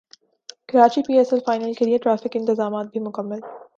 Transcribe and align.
Karachi 0.69 1.01
P 1.05 1.13
S 1.17 1.29
L 1.33 1.41
final 1.45 1.73
کیلئے 1.77 1.97
traffic 2.03 2.31
انتظامات 2.35 2.85
بھی 2.91 2.99
مکمل 2.99 3.39